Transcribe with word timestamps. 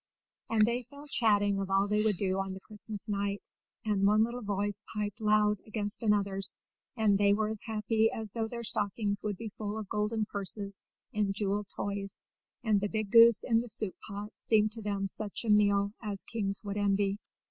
And 0.49 0.65
they 0.65 0.81
fell 0.81 1.05
chatting 1.07 1.59
of 1.59 1.69
all 1.69 1.87
they 1.87 2.03
would 2.03 2.17
do 2.17 2.39
on 2.39 2.53
the 2.55 2.59
Christmas 2.59 3.07
night, 3.07 3.47
and 3.85 4.03
one 4.07 4.23
little 4.23 4.41
voice 4.41 4.83
piped 4.95 5.21
loud 5.21 5.59
against 5.67 6.01
another's, 6.01 6.55
and 6.97 7.19
they 7.19 7.33
were 7.35 7.49
as 7.49 7.61
happy 7.67 8.09
as 8.11 8.31
though 8.31 8.47
their 8.47 8.63
stockings 8.63 9.21
would 9.21 9.37
be 9.37 9.49
full 9.49 9.77
of 9.77 9.87
golden 9.89 10.25
purses 10.25 10.81
and 11.13 11.35
jewelled 11.35 11.67
toys, 11.75 12.23
and 12.63 12.81
the 12.81 12.89
big 12.89 13.11
goose 13.11 13.43
in 13.43 13.61
the 13.61 13.69
soup 13.69 13.93
pot 14.07 14.31
seemed 14.33 14.71
to 14.71 14.81
them 14.81 15.05
such 15.05 15.45
a 15.45 15.51
meal 15.51 15.93
as 16.01 16.23
kings 16.23 16.63
would 16.63 16.77
envy. 16.77 17.19